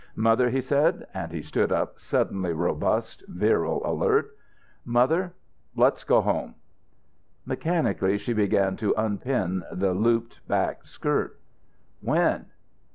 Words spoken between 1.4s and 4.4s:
stood up, suddenly robust, virile, alert